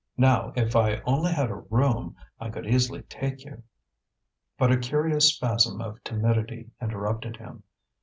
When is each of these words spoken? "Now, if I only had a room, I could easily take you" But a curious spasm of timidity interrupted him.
"Now, 0.17 0.51
if 0.55 0.75
I 0.75 0.95
only 1.05 1.31
had 1.31 1.51
a 1.51 1.57
room, 1.69 2.15
I 2.39 2.49
could 2.49 2.65
easily 2.65 3.03
take 3.03 3.45
you" 3.45 3.61
But 4.57 4.71
a 4.71 4.77
curious 4.77 5.29
spasm 5.35 5.79
of 5.79 6.03
timidity 6.03 6.71
interrupted 6.81 7.37
him. 7.37 7.61